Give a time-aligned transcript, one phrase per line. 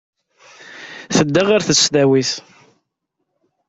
[1.15, 2.31] Tedda ɣer tesdawit.